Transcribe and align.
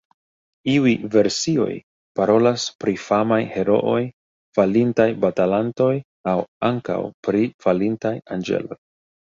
Iuj 0.75 0.93
versioj 1.15 1.73
parolas 2.21 2.65
pri 2.85 2.95
famaj 3.03 3.39
herooj, 3.59 4.01
falintaj 4.59 5.09
batalantoj 5.27 5.95
aŭ 6.35 6.39
ankaŭ 6.73 7.01
pri 7.31 7.49
falintaj 7.69 8.19
anĝeloj. 8.37 8.83